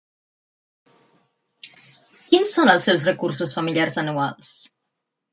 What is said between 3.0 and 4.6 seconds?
recursos familiars anuals?